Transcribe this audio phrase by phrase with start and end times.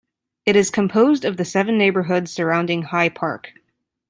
[0.47, 3.51] It is composed of the seven neighbourhoods surrounding High Park.